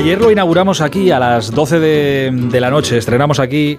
[0.00, 3.76] Ayer lo inauguramos aquí a las 12 de, la noche, estrenamos aquí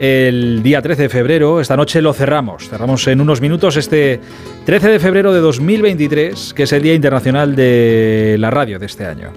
[0.00, 4.18] el día 13 de febrero, esta noche lo cerramos, cerramos en unos minutos este
[4.66, 9.06] 13 de febrero de 2023, que es el Día Internacional de la Radio de este
[9.06, 9.30] año.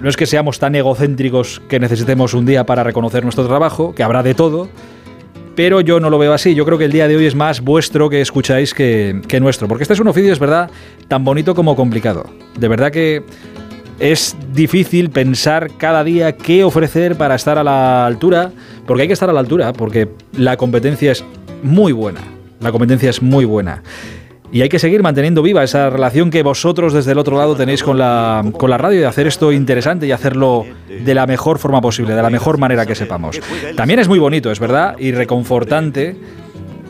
[0.00, 4.04] No es que seamos tan egocéntricos que necesitemos un día para reconocer nuestro trabajo, que
[4.04, 4.68] habrá de todo,
[5.56, 6.54] pero yo no lo veo así.
[6.54, 9.66] Yo creo que el día de hoy es más vuestro que escucháis que, que nuestro,
[9.66, 10.70] porque este es un oficio, es verdad,
[11.08, 12.24] tan bonito como complicado.
[12.56, 13.24] De verdad que
[13.98, 18.52] es difícil pensar cada día qué ofrecer para estar a la altura,
[18.86, 21.24] porque hay que estar a la altura, porque la competencia es
[21.62, 22.20] muy buena.
[22.60, 23.82] La competencia es muy buena.
[24.52, 27.82] Y hay que seguir manteniendo viva esa relación que vosotros desde el otro lado tenéis
[27.82, 31.80] con la, con la radio y hacer esto interesante y hacerlo de la mejor forma
[31.80, 33.40] posible, de la mejor manera que sepamos.
[33.76, 36.16] También es muy bonito, es verdad, y reconfortante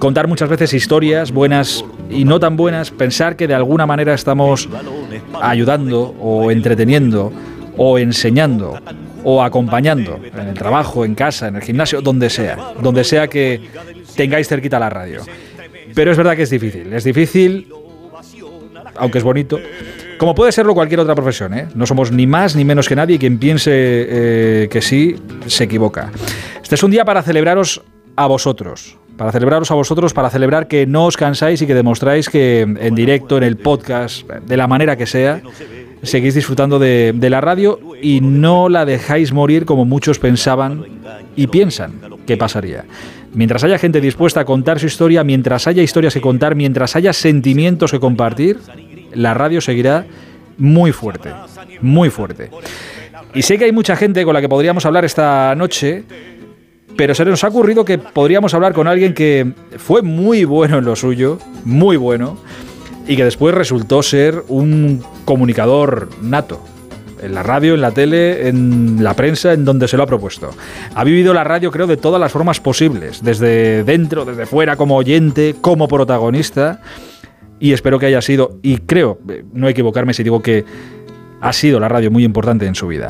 [0.06, 4.68] contar muchas veces historias buenas y no tan buenas, pensar que de alguna manera estamos
[5.42, 7.32] ayudando o entreteniendo
[7.76, 8.78] o enseñando
[9.24, 13.68] o acompañando en el trabajo, en casa, en el gimnasio, donde sea, donde sea que
[14.14, 15.22] tengáis cerquita la radio.
[15.92, 17.66] Pero es verdad que es difícil, es difícil,
[18.94, 19.58] aunque es bonito,
[20.18, 21.66] como puede serlo cualquier otra profesión, ¿eh?
[21.74, 25.16] No somos ni más ni menos que nadie y quien piense eh, que sí,
[25.48, 26.12] se equivoca.
[26.62, 27.82] Este es un día para celebraros
[28.14, 32.28] a vosotros, para celebraros a vosotros, para celebrar que no os cansáis y que demostráis
[32.28, 35.40] que en directo, en el podcast, de la manera que sea,
[36.02, 40.84] seguís disfrutando de, la radio y no la dejáis morir como muchos pensaban
[41.34, 42.84] y piensan que pasaría.
[43.32, 47.12] Mientras haya gente dispuesta a contar su historia, mientras haya historias que contar, mientras haya
[47.12, 48.58] sentimientos que compartir,
[49.12, 50.06] la radio seguirá
[50.58, 51.30] muy fuerte,
[51.80, 52.50] muy fuerte.
[53.34, 56.04] Y sé que hay mucha gente con la que podríamos hablar esta noche
[56.96, 60.84] pero se nos ha ocurrido que podríamos hablar con alguien que fue muy bueno en
[60.84, 62.38] lo suyo, muy bueno,
[63.06, 66.60] y que después resultó ser un comunicador nato.
[67.22, 70.50] En la radio, en la tele, en la prensa, en donde se lo ha propuesto.
[70.94, 74.96] Ha vivido la radio, creo, de todas las formas posibles, desde dentro, desde fuera, como
[74.96, 76.82] oyente, como protagonista.
[77.58, 80.66] Y espero que haya sido, y creo, eh, no equivocarme si digo que
[81.40, 83.08] ha sido la radio muy importante en su vida.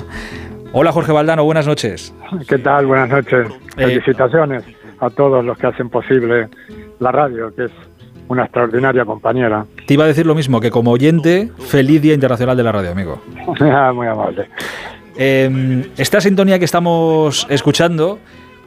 [0.78, 2.14] Hola Jorge Valdano, buenas noches.
[2.46, 2.84] ¿Qué tal?
[2.84, 3.48] Buenas noches.
[3.78, 4.62] Eh, Felicitaciones
[5.00, 6.48] a todos los que hacen posible
[7.00, 7.70] la radio, que es
[8.28, 9.64] una extraordinaria compañera.
[9.86, 12.90] Te iba a decir lo mismo, que como oyente, feliz Día Internacional de la Radio,
[12.90, 13.22] amigo.
[13.58, 14.48] Ah, muy amable.
[15.16, 18.18] Em, esta sintonía que estamos escuchando,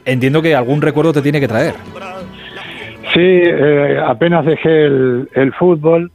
[0.04, 1.74] entiendo que algún recuerdo te tiene que traer.
[3.14, 6.10] Sí, eh, apenas dejé el, el, fútbol,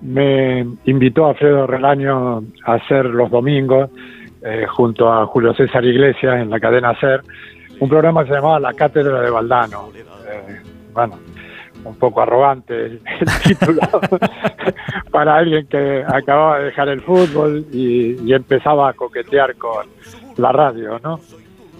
[0.00, 3.90] me invitó Alfredo Relaño a hacer los domingos
[4.48, 7.20] eh, junto a Julio César Iglesias en la cadena SER,
[7.80, 9.90] un programa que se llamaba La Cátedra de Valdano.
[9.96, 10.60] Eh,
[10.92, 11.18] bueno,
[11.84, 13.00] un poco arrogante el,
[13.42, 13.80] título
[15.10, 19.84] para alguien que acababa de dejar el fútbol y, empezaba a coquetear con
[20.36, 21.18] la radio, ¿no?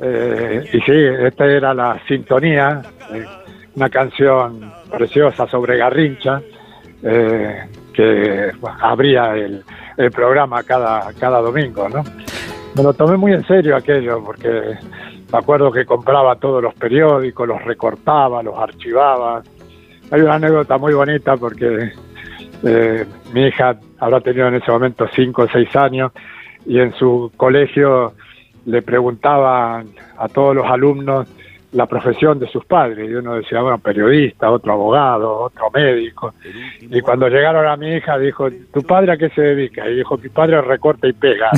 [0.01, 2.83] Eh, y sí, esta era la sintonía,
[3.77, 6.43] una canción preciosa sobre Garrincha,
[7.01, 8.51] que
[8.81, 9.63] abría el,
[9.97, 12.03] el, programa cada, cada domingo, ¿no?
[12.77, 14.51] Me lo tomé muy en serio aquello, porque
[15.33, 19.43] me acuerdo que compraba todos los periódicos, los recortaba, los archivaba.
[20.11, 21.93] Hay una anécdota muy bonita porque
[22.63, 26.13] eh, mi hija habrá tenido en ese momento cinco o seis años
[26.67, 28.13] y en su colegio
[28.67, 29.89] le preguntaban
[30.19, 31.29] a todos los alumnos
[31.73, 33.11] la profesión de sus padres.
[33.11, 36.35] Y uno decía, bueno, periodista, otro abogado, otro médico.
[36.81, 39.89] Y cuando llegaron a mi hija, dijo, ¿tu padre a qué se dedica?
[39.89, 41.51] Y dijo, mi padre recorta y pega.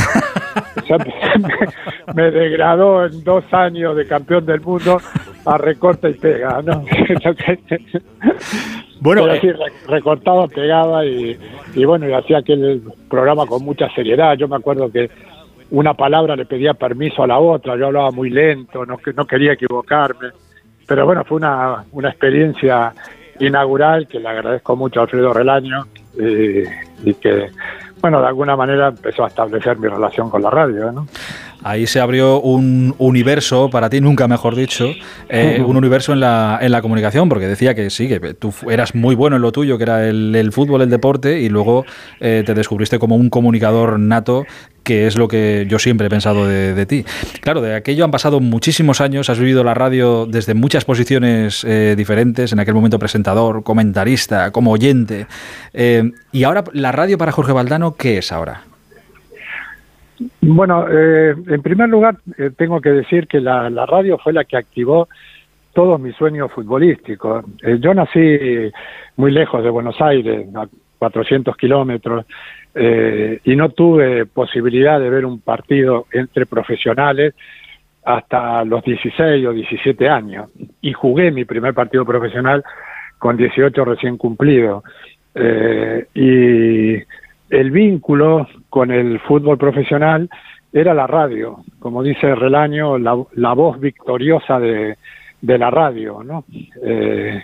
[2.14, 5.00] me, degradó en dos años de campeón del mundo
[5.44, 6.80] a recorta y pega, ¿no?
[9.00, 11.38] bueno, Pero eh, recortaba, pegaba y,
[11.74, 14.36] y bueno, y hacía aquel programa con mucha seriedad.
[14.36, 15.10] Yo me acuerdo que
[15.70, 19.52] una palabra le pedía permiso a la otra, yo hablaba muy lento, no, no quería
[19.52, 20.30] equivocarme,
[20.86, 22.94] pero bueno, fue una, una experiencia
[23.40, 25.86] inaugural que le agradezco mucho a Alfredo Relaño
[26.18, 26.62] y,
[27.08, 27.50] y que,
[28.00, 31.06] bueno, de alguna manera empezó a establecer mi relación con la radio, ¿no?
[31.68, 34.88] Ahí se abrió un universo, para ti nunca mejor dicho,
[35.28, 38.94] eh, un universo en la, en la comunicación, porque decía que sí, que tú eras
[38.94, 41.84] muy bueno en lo tuyo, que era el, fútbol, el deporte, y luego
[42.20, 44.46] eh, te descubriste como un comunicador nato
[44.82, 47.04] que es lo que yo siempre he pensado de, ti.
[47.42, 51.92] Claro, de aquello han pasado muchísimos años, has vivido la radio desde muchas posiciones eh,
[51.94, 55.26] diferentes, en aquel momento presentador, comentarista, como oyente.
[56.32, 58.67] y ahora, ¿la radio para Jorge Valdano qué es ahora?
[60.40, 64.56] Bueno, eh, en primer lugar, eh, tengo que decir que la, radio fue la que
[64.56, 65.08] activó
[65.72, 67.44] todos mis sueños futbolísticos.
[67.62, 68.38] Eh, yo nací
[69.16, 70.48] muy lejos de Buenos Aires,
[70.98, 72.26] 400 kilómetros,
[72.74, 77.34] eh, y no tuve posibilidad de ver un partido entre profesionales
[78.04, 80.50] hasta los 16 o 17 años.
[80.80, 82.64] Y jugué mi primer partido profesional
[83.18, 84.82] con 18 recién cumplido.
[86.14, 86.96] Y
[87.50, 90.28] el vínculo con el fútbol profesional
[90.72, 94.96] era la radio, como dice Relaño, la, voz victoriosa de,
[95.40, 96.44] la radio, ¿no?
[96.82, 97.42] Eh,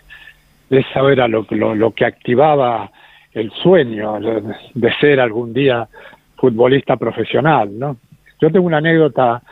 [0.69, 2.91] eso era lo, lo, que activaba
[3.33, 4.19] el sueño
[4.75, 5.89] de ser algún día
[6.37, 7.97] futbolista profesional, ¿no?
[8.41, 9.43] Yo tengo una anécdota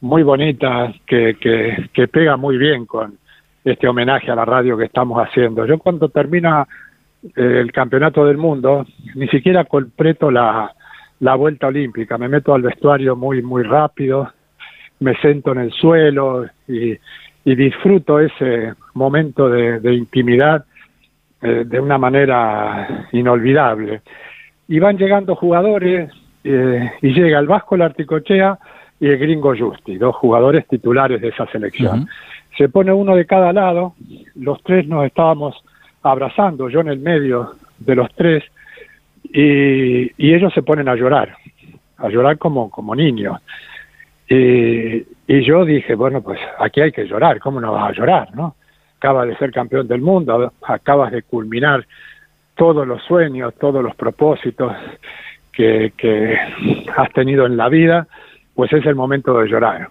[0.00, 3.18] muy bonita que, que, que pega muy bien con
[3.64, 5.64] este homenaje a la radio que estamos haciendo.
[5.66, 6.66] Yo cuando termina
[7.36, 10.72] el campeonato del mundo, ni siquiera completo la,
[11.20, 14.30] la vuelta olímpica, me meto al vestuario muy, muy rápido,
[15.00, 16.96] me siento en el suelo y,
[17.44, 20.64] y disfruto ese momento de, de intimidad
[21.42, 24.02] eh, de una manera inolvidable.
[24.68, 26.10] Y van llegando jugadores
[26.42, 28.58] eh, y llega el Vasco Larticochea
[29.00, 32.00] y el Gringo Justi, dos jugadores titulares de esa selección.
[32.00, 32.08] Uh -huh.
[32.56, 33.94] Se pone uno de cada lado,
[34.36, 35.54] los tres nos estábamos
[36.04, 38.44] abrazando, yo en el medio de los tres,
[39.24, 41.36] y, y ellos se ponen a llorar,
[41.98, 43.40] a llorar como, como niños.
[44.28, 48.34] Y, y yo dije, bueno, pues aquí hay que llorar, ¿cómo no vas a llorar,
[48.34, 48.56] no?
[48.98, 51.84] Acabas de ser campeón del mundo, acabas de culminar
[52.56, 54.72] todos los sueños, todos los propósitos
[55.52, 56.38] que, que
[56.96, 58.06] has tenido en la vida,
[58.54, 59.88] pues es el momento de llorar.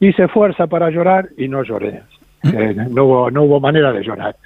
[0.00, 2.02] Hice fuerza para llorar y no lloré.
[2.42, 4.36] Eh, no, hubo, no hubo manera de llorar.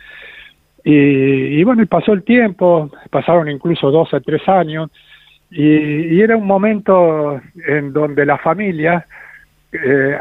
[0.84, 4.90] Y, y, bueno, y pasó el tiempo, pasaron incluso dos o tres años,
[5.50, 9.06] y, era un momento en donde la familia
[9.72, 10.16] eh,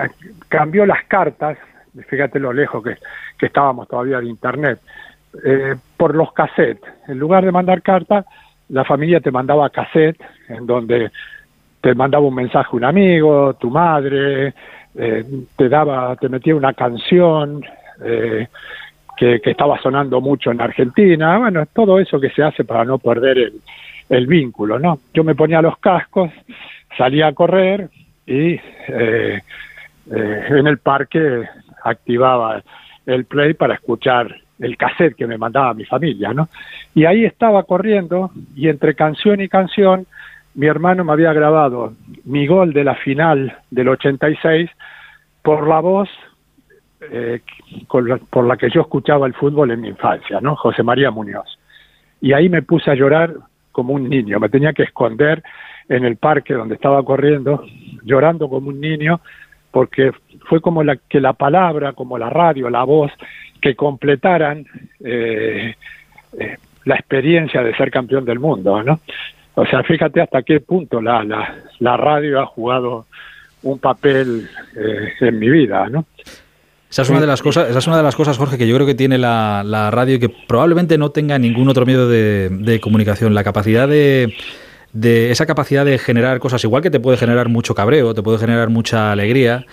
[0.47, 1.57] cambió las cartas,
[2.07, 2.95] fíjate lo lejos que,
[3.37, 4.79] que estábamos todavía de Internet,
[5.43, 6.89] eh, por los cassettes.
[7.07, 8.25] En lugar de mandar cartas,
[8.69, 10.19] la familia te mandaba cassette,
[10.49, 11.11] en donde
[11.81, 14.53] te mandaba un mensaje un amigo, tu madre,
[14.95, 15.23] eh,
[15.55, 17.63] te daba, te metía una canción
[18.03, 18.47] eh,
[19.17, 22.99] que, que, estaba sonando mucho en Argentina, bueno, todo eso que se hace para no
[22.99, 23.53] perder el,
[24.09, 24.99] el vínculo, ¿no?
[25.13, 26.31] Yo me ponía los cascos,
[26.97, 27.89] salía a correr
[28.25, 28.53] y
[28.87, 29.41] eh,
[30.11, 31.43] eh, en el parque
[31.83, 32.61] activaba
[33.05, 36.49] el play para escuchar el cassette que me mandaba mi familia, ¿no?
[36.95, 40.05] Y ahí estaba corriendo y entre canción y canción
[40.55, 41.93] mi hermano me había grabado
[42.25, 44.69] mi gol de la final del 86
[45.43, 46.09] por la voz
[47.01, 47.41] eh,
[48.03, 50.55] la, por la que yo escuchaba el fútbol en mi infancia, ¿no?
[50.55, 51.57] José María Muñoz.
[52.21, 53.33] Y ahí me puse a llorar
[53.71, 55.43] como un niño, me tenía que esconder
[55.87, 57.63] en el parque donde estaba corriendo,
[58.03, 59.21] llorando como un niño,
[59.71, 60.11] porque
[60.45, 63.11] fue como la, que la palabra, como la radio, la voz,
[63.61, 64.65] que completaran
[65.03, 65.75] eh,
[66.39, 68.99] eh, la experiencia de ser campeón del mundo, ¿no?
[69.55, 73.05] O sea, fíjate hasta qué punto la, la, la radio ha jugado
[73.63, 76.05] un papel eh, en mi vida, ¿no?
[76.89, 78.73] Esa es una de las cosas, esa es una de las cosas, Jorge, que yo
[78.75, 82.49] creo que tiene la, la radio y que probablemente no tenga ningún otro medio de,
[82.49, 83.33] de comunicación.
[83.33, 84.33] La capacidad de,
[84.93, 88.37] de esa capacidad de generar cosas, igual que te puede generar mucho cabreo, te puede
[88.37, 89.65] generar mucha alegría,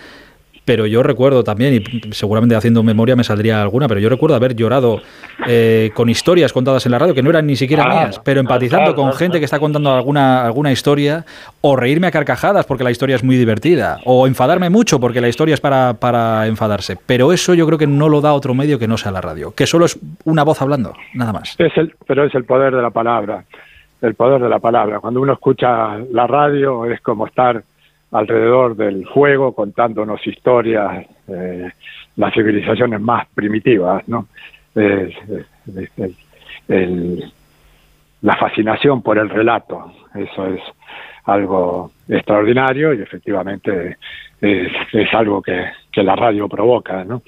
[0.65, 4.55] pero yo recuerdo también, y seguramente haciendo memoria me saldría alguna, pero yo recuerdo haber
[4.55, 5.01] llorado
[5.47, 8.39] eh, con historias contadas en la radio que no eran ni siquiera ah, mías, pero
[8.39, 11.23] empatizando con gente que está contando alguna, alguna historia,
[11.61, 15.27] o reírme a carcajadas porque la historia es muy divertida, o enfadarme mucho porque la
[15.27, 16.97] historia es para, para enfadarse.
[17.05, 19.53] Pero eso yo creo que no lo da otro medio que no sea la radio,
[19.55, 21.55] que solo es una voz hablando, nada más.
[21.59, 23.45] Es el, pero es el poder de la palabra,
[24.01, 24.99] el poder de la palabra.
[24.99, 27.63] Cuando uno escucha la radio es como estar
[28.11, 31.69] alrededor del fuego contándonos historias, eh,
[32.15, 34.27] las civilizaciones más primitivas, ¿no?
[34.75, 35.13] Eh,
[35.97, 36.15] el,
[36.67, 37.33] el,
[38.21, 40.61] la fascinación por el relato, eso es
[41.25, 43.97] algo extraordinario y efectivamente
[44.41, 47.21] es, es algo que, que, la radio provoca, ¿no?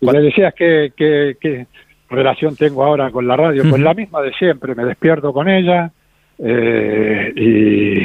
[0.00, 1.66] Y decías que, que, que,
[2.08, 5.90] relación tengo ahora con la radio, pues la misma de siempre, me despierto con ella
[6.38, 7.96] eh, y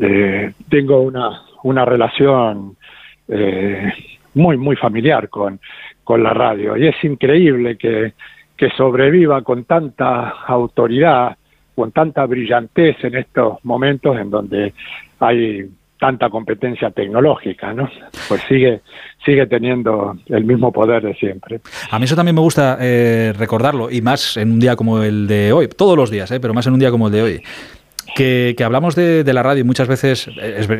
[0.00, 2.76] eh, tengo una, una relación
[3.28, 3.92] eh,
[4.34, 5.60] muy, muy familiar con,
[6.04, 6.76] con la radio.
[6.76, 8.14] Y es increíble que,
[8.56, 11.36] que sobreviva con tanta autoridad,
[11.74, 14.74] con tanta brillantez en estos momentos en donde
[15.20, 17.88] hay tanta competencia tecnológica, ¿no?
[18.28, 18.82] Pues sigue
[19.24, 21.60] sigue teniendo el mismo poder de siempre.
[21.90, 25.26] A mí eso también me gusta eh, recordarlo y más en un día como el
[25.26, 27.42] de hoy, todos los días, eh, pero más en un día como el de hoy
[28.16, 30.28] que, hablamos de, la radio y muchas veces,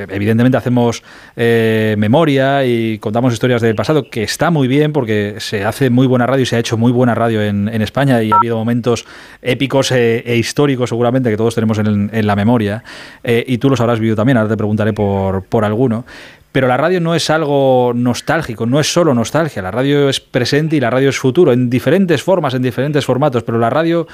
[0.08, 1.02] evidentemente hacemos
[1.36, 6.06] eh, memoria y contamos historias del pasado, que está muy bien porque se hace muy
[6.06, 9.04] buena radio y se ha hecho muy buena radio en, España y ha habido momentos
[9.42, 12.82] épicos e, e históricos seguramente que todos tenemos en, la memoria
[13.22, 16.06] eh, y tú los habrás vivido también, ahora te preguntaré por, por alguno.
[16.52, 20.76] Pero la radio no es algo nostálgico, no es solo nostalgia, la radio es presente
[20.76, 24.06] y la radio es futuro, en diferentes formas, en diferentes formatos, pero la radio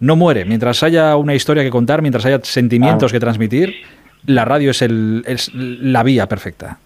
[0.00, 0.44] no muere.
[0.44, 3.74] Mientras haya una historia que contar, mientras haya sentimientos que transmitir,
[4.26, 6.78] la radio es, el, es la vía perfecta.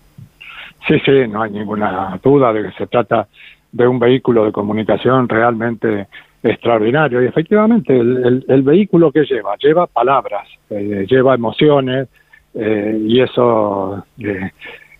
[0.86, 3.28] Sí, sí, no hay ninguna duda de que se trata
[3.72, 6.08] de un vehículo de comunicación realmente
[6.42, 7.22] extraordinario.
[7.22, 12.08] Y efectivamente, el, vehículo que lleva, lleva palabras, eh, lleva emociones,
[12.54, 14.50] eh, y eso eh,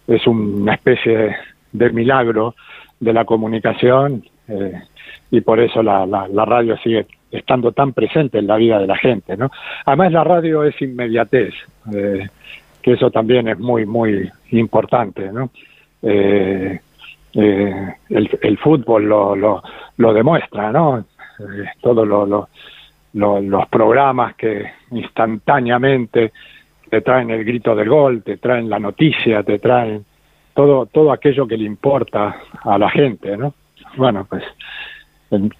[0.06, 1.36] es una especie
[1.72, 2.54] de milagro
[2.98, 4.24] de la comunicación,
[5.30, 8.96] y por eso la, la radio sigue estando tan presente en la vida de la
[8.96, 9.50] gente, ¿no?
[9.84, 11.54] Además la radio es inmediatez,
[11.94, 12.28] eh,
[12.82, 15.50] que eso también es muy, muy importante, ¿no?
[16.02, 16.80] Eh,
[17.34, 19.62] eh, el, fútbol lo, lo,
[19.96, 21.04] lo demuestra, ¿no?
[21.80, 26.32] todos los programas que instantáneamente
[26.90, 30.04] te traen el grito del gol, te traen la noticia, te traen
[30.54, 33.54] todo, todo aquello que le importa a la gente, ¿no?
[33.96, 34.42] Bueno, pues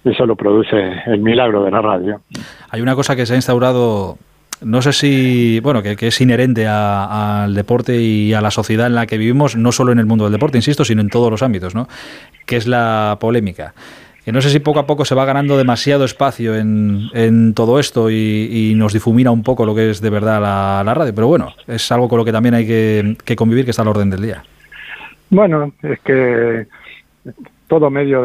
[0.03, 0.75] eso lo produce
[1.05, 2.21] el milagro de la radio.
[2.69, 4.17] Hay una cosa que se ha instaurado
[4.61, 9.07] no sé si, bueno, que, es inherente al deporte y a la sociedad en la
[9.07, 11.73] que vivimos, no solo en el mundo del deporte, insisto, sino en todos los ámbitos,
[11.73, 11.87] ¿no?
[12.45, 13.73] Que es la polémica.
[14.23, 18.11] Que no sé si poco a poco se va ganando demasiado espacio en, todo esto
[18.11, 21.91] y, nos difumina un poco lo que es de verdad la, radio, pero bueno, es
[21.91, 24.43] algo con lo que también hay que, que convivir, que está al orden del día.
[25.31, 26.67] Bueno, es que
[27.71, 28.21] todo medio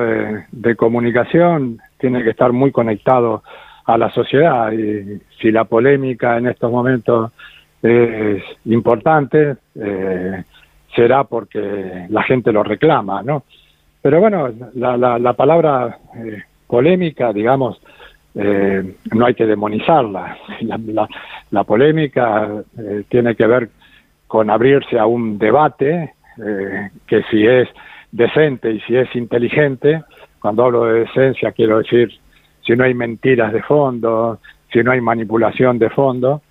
[0.51, 3.45] de, comunicación tiene que estar muy conectado
[3.85, 7.31] a la sociedad y si la polémica en estos momentos
[7.81, 10.43] es importante, eh,
[10.97, 13.45] será porque la gente lo reclama, ¿no?
[14.03, 17.81] Pero bueno, la, palabra eh, polémica, digamos,
[18.35, 20.39] eh, no hay que demonizarla.
[21.53, 22.51] La, polémica
[23.09, 23.69] tiene que ver
[24.27, 26.15] con abrirse a un debate
[27.07, 27.69] que si es
[28.17, 30.03] decente y si es inteligente,
[30.41, 32.11] cuando hablo de decencia quiero decir
[32.67, 34.41] si no hay mentiras de fondo,
[34.73, 36.43] si no hay manipulación de fondo,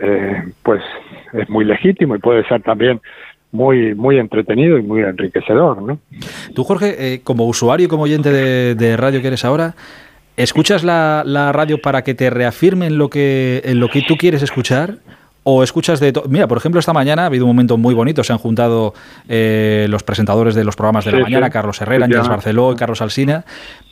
[0.00, 0.82] eh, pues
[1.32, 3.00] es muy legítimo y puede ser también
[3.52, 5.98] muy muy entretenido y muy enriquecedor, ¿no?
[6.54, 9.74] Tú, Jorge, eh, como usuario y como oyente de, radio que eres ahora,
[10.36, 14.96] ¿escuchas la, radio para que te reafirmen lo que, en lo que tú quieres escuchar?
[15.52, 16.24] O escuchas de todo.
[16.28, 18.22] Mira, por ejemplo, esta mañana ha habido un momento muy bonito.
[18.22, 18.94] Se han juntado
[19.28, 23.02] eh, los presentadores de los programas de la mañana, Carlos Herrera, Ángeles Barceló y Carlos
[23.02, 23.44] Alsina.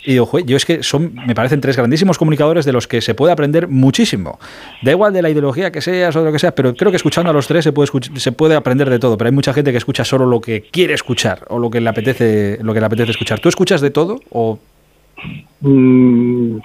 [0.04, 3.14] Y digo, yo es que son, me parecen tres grandísimos comunicadores de los que se
[3.14, 4.38] puede aprender muchísimo.
[4.82, 6.96] Da igual de la ideología que seas o de lo que sea, pero creo que
[6.96, 9.18] escuchando a los tres se puede, se puede aprender de todo.
[9.18, 11.90] Pero hay mucha gente que escucha solo lo que quiere escuchar o lo que le
[11.90, 13.40] apetece, lo que le apetece escuchar.
[13.40, 14.58] ¿Tú escuchas de todo o...?
[15.60, 16.58] Mm,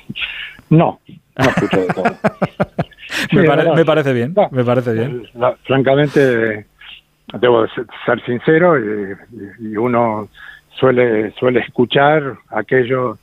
[0.70, 1.00] no,
[1.36, 2.04] no escucho de todo.
[3.32, 5.24] me, parece bien, me parece bien.
[5.64, 6.66] francamente,
[7.40, 7.66] debo
[8.06, 10.30] ser sincero y, uno
[10.72, 13.18] suele suele escuchar aquello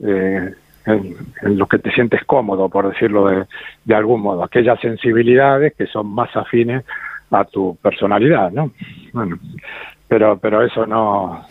[0.00, 0.54] eh,
[0.86, 3.44] en, lo que te sientes cómodo, por decirlo de,
[3.84, 6.84] de algún modo, aquellas sensibilidades que son más afines
[7.30, 8.72] a tu personalidad, ¿no?
[9.12, 9.38] Bueno,
[10.08, 11.46] pero pero eso no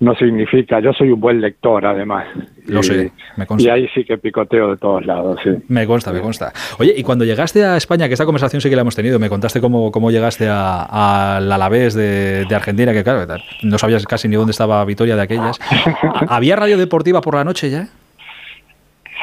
[0.00, 2.26] no significa, yo soy un buen lector además.
[2.66, 3.66] Lo sé, me consta.
[3.66, 5.50] Y ahí sí que picoteo de todos lados, sí.
[5.68, 6.52] Me consta, me consta.
[6.78, 9.28] Oye, y cuando llegaste a España, que esta conversación sí que la hemos tenido, me
[9.28, 13.26] contaste cómo, cómo llegaste al Alavés de, de, Argentina, que claro,
[13.62, 15.58] no sabías casi ni dónde estaba Vitoria de aquellas.
[16.28, 17.88] ¿Había radio deportiva por la noche ya?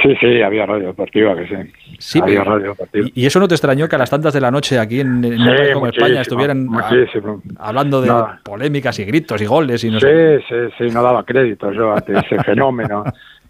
[0.01, 1.47] Sí, sí, había radio deportiva, que
[1.99, 2.19] sí.
[2.21, 3.07] había radio deportiva.
[3.13, 5.41] ¿Y eso no te extrañó que a las tantas de la noche aquí en, en
[5.41, 6.67] España estuvieran
[7.57, 8.11] hablando de
[8.43, 10.07] polémicas y gritos y goles y no sí,
[10.47, 13.03] Sí, sí, no daba crédito yo a ese fenómeno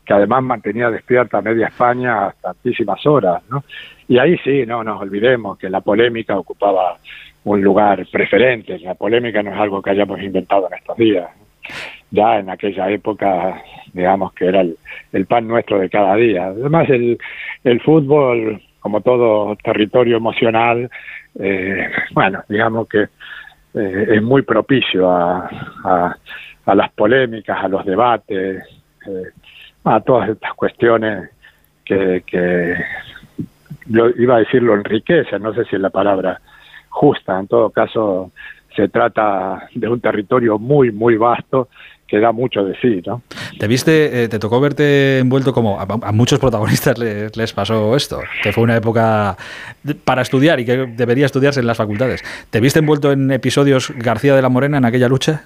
[0.05, 3.63] que además mantenía despierta media España hasta tantísimas horas, ¿no?
[4.07, 6.97] Y ahí sí, no nos olvidemos que la polémica ocupaba
[7.43, 8.77] un lugar preferente.
[8.79, 11.27] La polémica no es algo que hayamos inventado en estos días
[12.15, 13.61] ya en aquella época,
[13.93, 16.47] digamos que era el, pan nuestro de cada día.
[16.47, 17.17] Además, el,
[17.63, 20.89] el fútbol, como todo territorio emocional,
[21.39, 23.03] eh, bueno, digamos que
[23.73, 25.49] eh, es muy propicio a,
[26.65, 28.63] a, las polémicas, a los debates,
[29.05, 29.23] eh,
[29.83, 31.29] a todas estas cuestiones
[31.83, 32.75] que, que
[34.17, 36.39] iba a decir lo enriquece, no sé si es la palabra
[36.89, 38.31] justa, en todo caso
[38.75, 41.69] se trata de un territorio muy, muy vasto
[42.07, 43.21] que da mucho de sí, ¿no?
[43.59, 48.51] ¿Te viste, eh, te tocó verte envuelto como a, muchos protagonistas les, pasó esto, que
[48.51, 49.35] fue una época
[50.03, 52.23] para estudiar y que debería estudiarse en las facultades?
[52.49, 55.43] ¿Te viste envuelto en episodios García de la Morena en aquella lucha?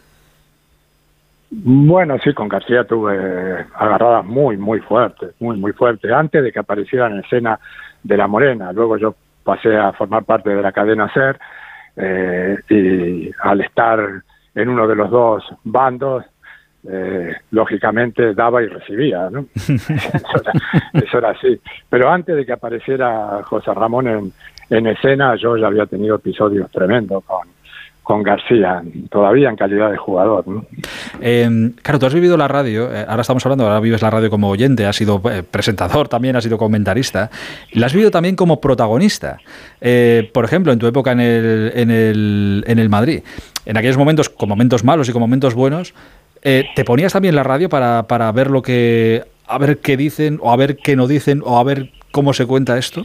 [1.52, 6.60] Bueno, sí, con García tuve agarradas muy, muy fuertes, muy, muy fuertes, antes de que
[6.60, 7.60] apareciera en escena
[8.04, 8.72] de la Morena.
[8.72, 11.40] Luego yo pasé a formar parte de la cadena SER
[11.96, 14.00] eh, y al estar
[14.54, 16.24] en uno de los dos bandos,
[16.88, 19.46] eh, lógicamente daba y recibía, ¿no?
[19.56, 21.60] eso, era, así.
[21.90, 24.34] Pero antes de que apareciera José Ramón en,
[24.70, 27.48] en escena, yo ya había tenido episodios tremendos con,
[28.10, 28.82] con García,
[29.12, 30.44] todavía en calidad de jugador.
[31.22, 34.32] Em, claro, tú has vivido la radio, eh, ahora estamos hablando, ahora vives la radio
[34.32, 37.30] como oyente, has sido eh, presentador también, has sido comentarista,
[37.74, 39.38] la has vivido también como protagonista.
[39.80, 43.22] Eh, por ejemplo, en tu época en el, en, el, en el Madrid,
[43.68, 45.94] en aquellos momentos, con momentos malos y con momentos buenos,
[46.42, 50.52] ¿te ponías también la radio para, para ver lo que, a ver qué dicen, o
[50.52, 53.04] a ver qué no dicen, o a ver cómo se cuenta esto?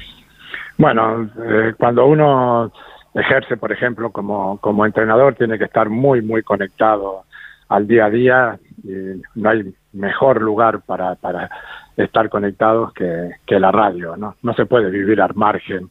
[0.77, 1.31] Bueno,
[1.79, 2.73] cuando uno
[3.15, 7.25] ejerce, por ejemplo, como, como entrenador, tiene que estar muy, muy conectado
[7.69, 8.59] al día a día.
[8.83, 11.49] Y no hay mejor lugar para, para
[11.97, 14.37] estar conectados que, que la radio, ¿no?
[14.43, 15.91] No se puede vivir al margen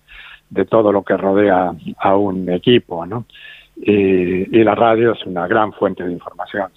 [0.50, 3.26] de todo lo que rodea a un equipo, ¿no?
[3.78, 6.68] Y, y la radio es una gran fuente de información.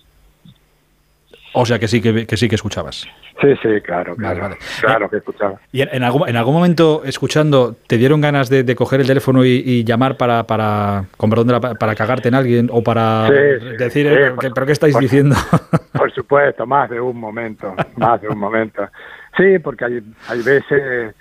[1.58, 3.08] O sea que sí que, que sí que escuchabas.
[3.40, 5.58] Sí, sí, claro, claro, claro que escuchaba.
[5.72, 9.82] ¿Y en, algún, en algún momento escuchando te dieron ganas de, coger el teléfono y,
[9.82, 14.72] llamar para, para, con perdón, para cagarte en alguien o para decir, eh, ¿pero qué
[14.72, 15.34] estáis diciendo?
[15.92, 18.86] Por supuesto, más de un momento, más de un momento.
[19.34, 21.14] Sí, porque hay, hay veces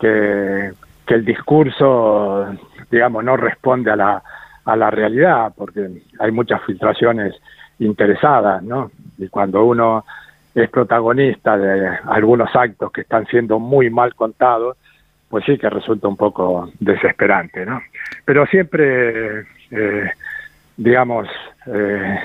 [0.00, 0.72] que,
[1.06, 2.46] que el discurso,
[2.90, 4.22] digamos, no responde a la,
[4.64, 5.86] a la realidad, porque
[6.18, 7.34] hay muchas filtraciones
[7.78, 8.90] interesadas, ¿no?
[9.18, 10.04] Y cuando uno
[10.54, 14.76] es protagonista de algunos actos que están siendo muy mal contados,
[15.28, 17.80] pues sí que resulta un poco desesperante, ¿no?
[18.24, 20.10] Pero siempre, eh,
[20.76, 21.26] digamos,
[21.66, 22.18] eh,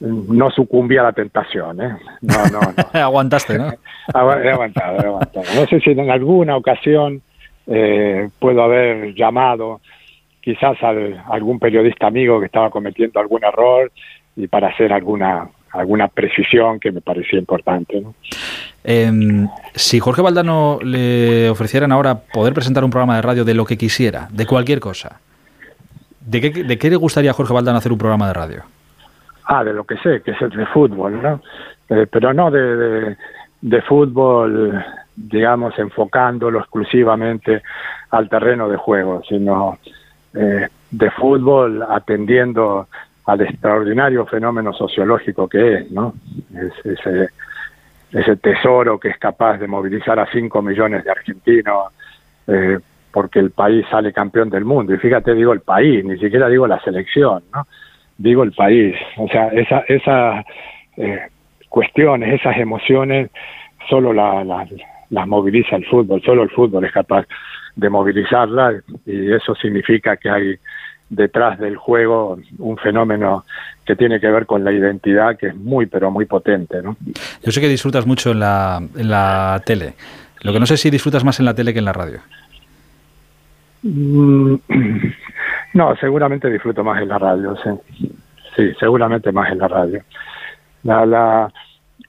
[0.00, 1.96] no sucumbí a la tentación, ¿eh?
[2.22, 2.74] No, no, no.
[3.00, 3.68] Aguantaste, ¿no?
[4.42, 5.44] he aguantado, he aguantado.
[5.54, 7.20] No sé si en alguna ocasión
[7.66, 9.82] eh, puedo haber llamado
[10.40, 10.94] quizás a
[11.30, 13.92] algún periodista amigo que estaba cometiendo algún error
[14.36, 18.02] y para hacer alguna alguna precisión que me parecía importante.
[18.82, 23.64] Em, si Jorge Valdano le ofrecieran ahora poder presentar un programa de radio de lo
[23.64, 25.20] que quisiera, de cualquier cosa,
[26.20, 28.62] ¿de qué, de qué le gustaría a Jorge Valdano hacer un programa de radio?
[29.44, 31.40] Ah, de lo que sé, que es el de fútbol, ¿no?
[31.88, 33.16] Eh, pero no de,
[33.60, 34.84] de, fútbol,
[35.16, 37.62] digamos, enfocándolo exclusivamente
[38.10, 39.78] al terreno de juego, sino
[40.34, 42.86] eh, de fútbol atendiendo
[43.26, 46.14] al extraordinario fenómeno sociológico que es, ¿no?
[48.12, 51.92] ese, tesoro que es capaz de movilizar a 5 millones de argentinos
[52.46, 52.78] eh,
[53.12, 54.94] porque el país sale campeón del mundo.
[54.94, 57.66] Y fíjate, digo el país, ni siquiera digo la selección, ¿no?
[58.18, 58.96] Digo el país.
[59.16, 60.44] O sea, esa, esas
[60.96, 61.28] eh,
[61.68, 63.30] cuestiones, esas emociones,
[63.88, 64.44] solo la,
[65.10, 67.26] las moviliza el fútbol, solo el fútbol es capaz
[67.76, 68.74] de movilizarla
[69.06, 70.56] y eso significa que hay
[71.10, 73.44] detrás del juego un fenómeno
[73.84, 76.96] que tiene que ver con la identidad que es muy pero muy potente ¿no?
[77.42, 79.94] yo sé que disfrutas mucho en la, en la tele.
[80.42, 82.20] Lo que no sé si disfrutas más en la tele que en la radio.
[83.82, 84.54] Mm,
[85.74, 87.70] no seguramente disfruto más en la radio sí,
[88.56, 90.02] sí seguramente más en la radio.
[90.84, 91.52] La, la,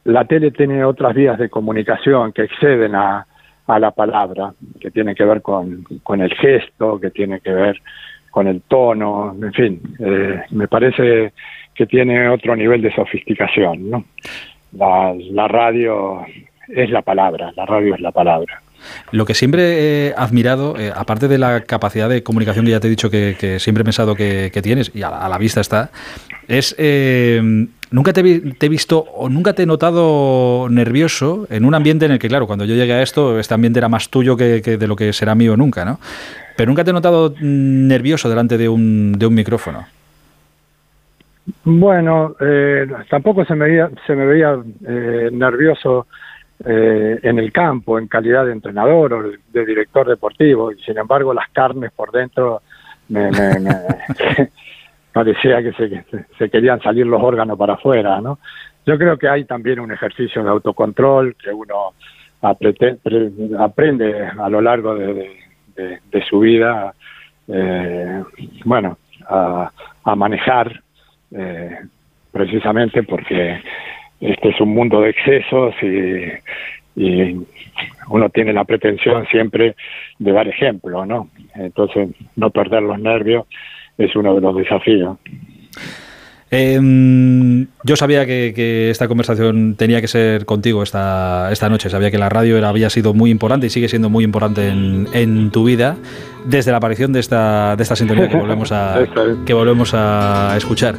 [0.05, 3.25] la tele tiene otras vías de comunicación que exceden a,
[3.67, 7.81] a la palabra que tiene que ver con, con el gesto que tiene que ver
[8.31, 11.33] con el tono, en fin, eh, me parece
[11.75, 14.05] que tiene otro nivel de sofisticación, ¿no?
[14.73, 16.25] La, radio
[16.69, 18.61] es la palabra, la radio es la palabra.
[19.11, 22.87] Lo que siempre he admirado, eh, aparte de la capacidad de comunicación que ya te
[22.87, 25.91] he dicho que, siempre he pensado que, tienes, y a la, vista está,
[26.47, 32.05] es eh, nunca te, he visto o nunca te he notado nervioso en un ambiente
[32.05, 34.61] en el que, claro, cuando yo llegué a esto, este ambiente era más tuyo que,
[34.63, 35.99] que de lo que será mío nunca, ¿no?
[36.55, 39.85] Pero nunca te he notado nervioso delante de un, de un micrófono.
[41.63, 46.07] Bueno, eh, tampoco se me veía, se me veía eh, nervioso
[46.63, 51.33] eh, en el campo, en calidad de entrenador o de director deportivo, y sin embargo
[51.33, 52.61] las carnes por dentro
[53.09, 53.29] me,
[55.13, 56.05] parecía que se,
[56.37, 58.39] se, querían salir los órganos para afuera, ¿no?
[58.85, 61.93] Yo creo que hay también un ejercicio de autocontrol que uno
[62.41, 65.31] aprende a lo largo de,
[66.29, 66.93] su vida,
[67.47, 68.23] eh,
[68.65, 69.71] bueno, a,
[70.15, 70.81] manejar
[71.31, 71.77] eh,
[72.31, 73.61] precisamente porque
[74.19, 77.45] este es un mundo de excesos y, y
[78.09, 79.75] uno tiene la pretensión siempre
[80.19, 81.29] de dar ejemplo, ¿no?
[81.55, 83.45] Entonces, no perder los nervios
[83.97, 85.17] es uno de los desafíos.
[86.51, 91.89] Eh, yo sabía que, esta conversación tenía que ser contigo esta, esta noche.
[91.89, 95.07] Sabía que la radio era, había sido muy importante y sigue siendo muy importante en,
[95.13, 95.95] en tu vida
[96.45, 98.99] desde la aparición de esta, de esta sintonía que volvemos a,
[99.45, 100.95] que volvemos a escuchar.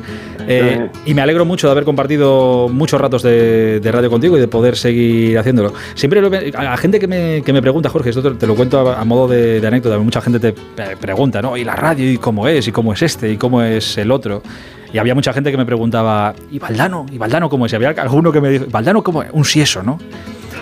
[0.46, 4.48] Eh, y me alegro mucho de haber compartido muchos ratos de, radio contigo y de
[4.48, 5.72] poder seguir haciéndolo.
[5.94, 6.22] Siempre
[6.56, 9.60] a gente que me, que me pregunta, Jorge, esto te, lo cuento a, modo de,
[9.60, 10.54] de, anécdota, mucha gente te
[10.96, 11.56] pregunta, ¿no?
[11.56, 12.10] ¿Y la radio?
[12.10, 12.66] ¿Y cómo es?
[12.68, 13.30] ¿Y cómo es este?
[13.30, 14.42] ¿Y cómo es el otro?
[14.92, 17.06] Y había mucha gente que me preguntaba, ¿y Valdano?
[17.10, 17.72] ¿Y Valdano cómo es?
[17.72, 19.30] Y había alguno que me dijo, ¿Valdano cómo es?
[19.32, 19.98] Un sieso, ¿no?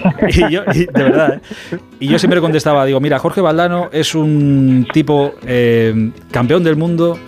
[0.29, 1.41] y yo, de verdad,
[1.73, 1.79] ¿eh?
[1.99, 7.19] y yo siempre contestaba, digo, mira, Jorge Valdano es un tipo eh, campeón del mundo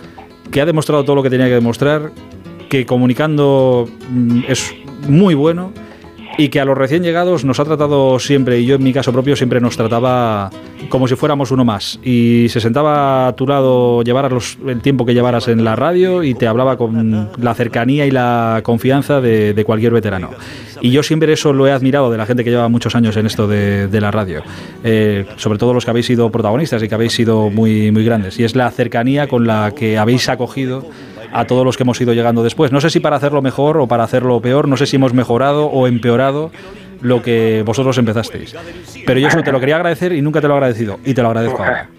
[0.49, 2.11] que ha demostrado todo lo que tenía que demostrar,
[2.69, 4.73] que comunicando mm, es
[5.07, 5.73] muy bueno
[6.37, 9.11] y que a los recién llegados nos ha tratado siempre, y yo en mi caso
[9.11, 10.49] propio siempre nos trataba
[10.89, 11.99] como si fuéramos uno más.
[12.03, 16.33] Y se sentaba a tu lado, llevaras el tiempo que llevaras en la radio y
[16.33, 20.31] te hablaba con la cercanía y la confianza de, cualquier veterano.
[20.81, 23.25] Y yo siempre eso lo he admirado de la gente que lleva muchos años en
[23.25, 24.43] esto de, la radio,
[24.83, 28.37] eh, sobre todo los que habéis sido protagonistas y que habéis sido muy, muy grandes.
[28.39, 30.85] Y es la cercanía con la que habéis acogido
[31.31, 32.71] a todos los que hemos ido llegando después.
[32.71, 35.67] No sé si para hacerlo mejor o para hacerlo peor, no sé si hemos mejorado
[35.67, 36.51] o empeorado
[37.01, 38.55] lo que vosotros empezasteis.
[39.05, 41.21] Pero yo eso te lo quería agradecer y nunca te lo he agradecido y te
[41.21, 41.89] lo agradezco ahora.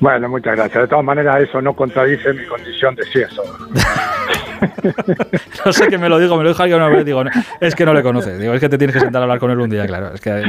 [0.00, 0.82] Bueno, muchas gracias.
[0.82, 3.42] De todas maneras, eso no contradice mi condición de cieso.
[5.64, 7.22] no sé qué me lo digo, me lo dijo alguien una vez, digo,
[7.60, 9.50] es que no le conoces, digo, es que te tienes que sentar a hablar con
[9.50, 10.42] él un día, claro, es que...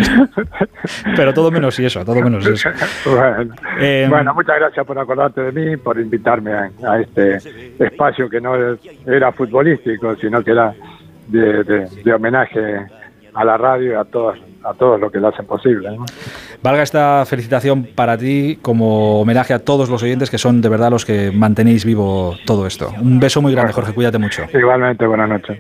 [1.16, 2.70] pero todo menos eso, todo menos eso.
[3.80, 7.38] Em, bueno, muchas gracias por acordarte de mí, por invitarme a, este
[7.80, 8.56] espacio que no
[9.06, 10.74] era futbolístico, sino que era
[11.28, 12.86] de, homenaje
[13.34, 15.90] a la radio y a todos, a todos los que lo hacen posible.
[16.62, 20.92] Valga esta felicitación para ti como homenaje a todos los oyentes que son de verdad
[20.92, 22.92] los que mantenéis vivo todo esto.
[23.02, 24.44] Un beso muy grande, Jorge, cuídate mucho.
[24.54, 25.60] Igualmente, buenas noches.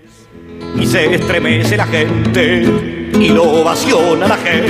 [0.75, 2.63] Y se estremece la gente
[3.13, 4.69] y lo ovaciona la gente.